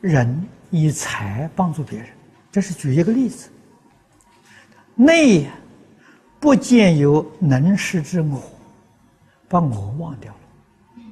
[0.00, 2.08] 人以财帮助别人，
[2.52, 3.50] 这是举一个例子。
[4.94, 5.48] 内
[6.40, 8.42] 不见有能施之我，
[9.48, 11.02] 把我忘掉了；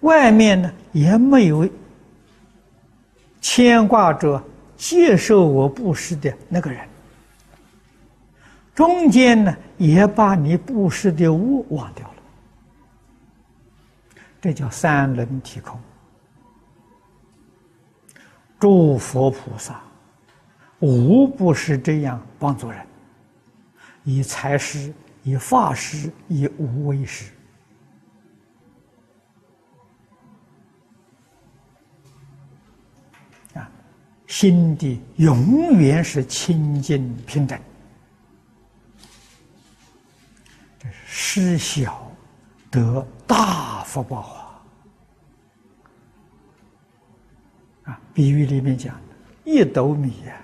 [0.00, 1.68] 外面呢也没有
[3.40, 4.42] 牵挂着
[4.76, 6.80] 接受我布施的那个人。
[8.74, 12.14] 中间呢也把你布施的物忘掉了，
[14.40, 15.78] 这叫三轮体空。
[18.64, 19.78] 诸佛菩萨
[20.78, 22.86] 无不是这样帮助人，
[24.04, 24.90] 以财施、
[25.22, 27.30] 以法施、以无为施
[33.52, 33.70] 啊，
[34.26, 37.60] 心地永远是清净平等。
[40.78, 42.10] 这是施小
[42.70, 44.43] 得大福报啊。
[47.84, 48.94] 啊比喻里面讲，
[49.44, 50.36] 一斗米呀，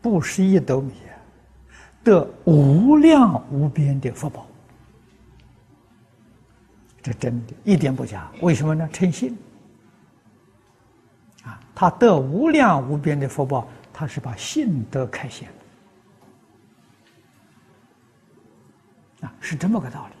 [0.00, 1.14] 不是一斗米啊，
[2.02, 4.46] 得无量无边的福报，
[7.02, 8.30] 这真的，一点不假。
[8.40, 8.88] 为什么呢？
[8.92, 9.36] 诚信
[11.44, 15.48] 啊，他得无量无边的福报，他是把信德开显
[19.20, 20.14] 啊，是这么个道理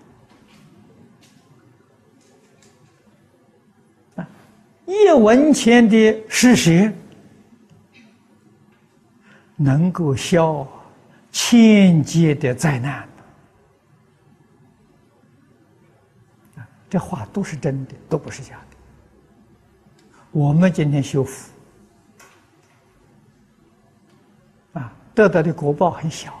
[4.86, 6.92] 一文钱的施舍。
[9.56, 10.66] 能够消
[11.30, 13.08] 千劫的灾难！
[16.90, 18.76] 这话都是真的，都不是假的。
[20.32, 21.50] 我们今天修福
[24.72, 26.34] 啊，得到的果报很小，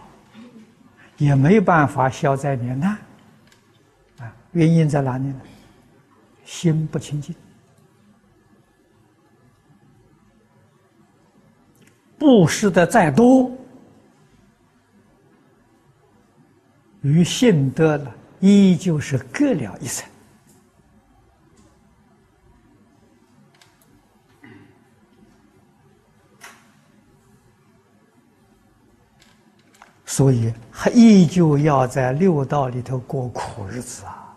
[1.16, 2.98] 也没办法消灾免难
[4.18, 4.34] 啊。
[4.50, 5.40] 原因在哪里呢？
[6.44, 7.32] 心不清净。
[12.24, 13.52] 布施的再多，
[17.02, 20.08] 与信德了，依旧是隔了一层。
[30.06, 34.36] 所以还依旧要在六道里头过苦日子啊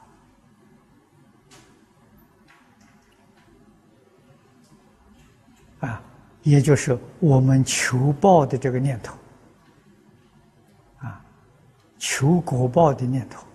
[5.80, 6.02] 啊。
[6.48, 9.14] 也就是我们求报的这个念头，
[11.00, 11.22] 啊，
[11.98, 13.46] 求果报的念头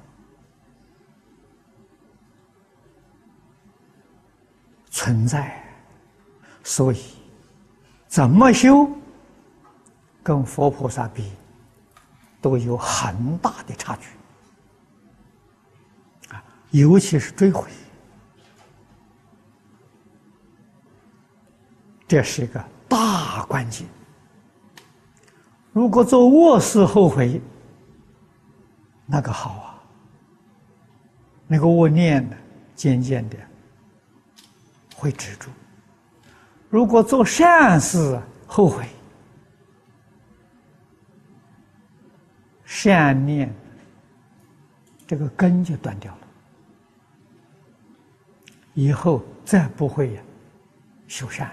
[4.91, 5.64] 存在，
[6.62, 7.03] 所以
[8.08, 8.86] 怎么修，
[10.22, 11.32] 跟佛菩萨比，
[12.42, 14.10] 都有很大的差距，
[16.28, 17.70] 啊，尤其是追悔，
[22.06, 22.62] 这是一个。
[23.34, 23.88] 大关键，
[25.72, 27.41] 如果做恶事后悔，
[29.06, 29.82] 那个好啊，
[31.47, 32.37] 那个恶念呢，
[32.75, 33.38] 渐渐的
[34.94, 35.48] 会止住；
[36.69, 38.87] 如果做善事后悔，
[42.66, 43.50] 善念
[45.06, 46.21] 这个根就断掉了，
[48.75, 50.22] 以后再不会
[51.09, 51.50] 修善。